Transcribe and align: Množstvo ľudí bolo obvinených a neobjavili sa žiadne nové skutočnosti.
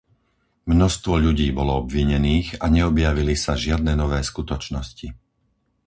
Množstvo 0.73 1.13
ľudí 1.25 1.47
bolo 1.59 1.73
obvinených 1.83 2.49
a 2.63 2.73
neobjavili 2.75 3.33
sa 3.43 3.53
žiadne 3.63 3.93
nové 4.03 4.17
skutočnosti. 4.29 5.07